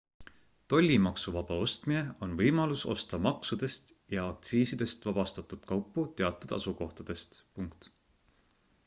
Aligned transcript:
tollimaksuvaba 0.73 1.57
ostmine 1.65 1.99
on 2.27 2.31
võimalus 2.39 2.85
osta 2.93 3.19
maksudest 3.25 3.93
ja 4.15 4.23
aktsiisidest 4.29 5.05
vabastatud 5.11 5.69
kaupu 5.73 6.07
teatud 6.23 6.57
asukohtadest 6.59 7.39